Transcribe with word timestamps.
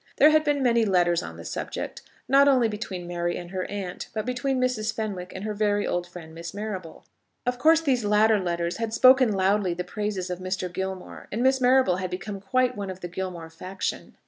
There 0.17 0.31
had 0.31 0.43
been 0.43 0.63
many 0.63 0.83
letters 0.83 1.21
on 1.21 1.37
the 1.37 1.45
subject, 1.45 2.01
not 2.27 2.47
only 2.47 2.67
between 2.67 3.05
Mary 3.05 3.37
and 3.37 3.51
her 3.51 3.65
aunt, 3.65 4.07
but 4.15 4.25
between 4.25 4.59
Mrs. 4.59 4.91
Fenwick 4.91 5.31
and 5.35 5.43
her 5.45 5.53
very 5.53 5.85
old 5.85 6.07
friend 6.07 6.33
Miss 6.33 6.55
Marrable. 6.55 7.05
Of 7.45 7.59
course 7.59 7.81
these 7.81 8.03
latter 8.03 8.39
letters 8.39 8.77
had 8.77 8.95
spoken 8.95 9.31
loudly 9.31 9.75
the 9.75 9.83
praises 9.83 10.31
of 10.31 10.39
Mr. 10.39 10.73
Gilmore, 10.73 11.27
and 11.31 11.43
Miss 11.43 11.61
Marrable 11.61 11.97
had 11.97 12.09
become 12.09 12.41
quite 12.41 12.75
one 12.75 12.89
of 12.89 13.01
the 13.01 13.07
Gilmore 13.07 13.51
faction. 13.51 14.17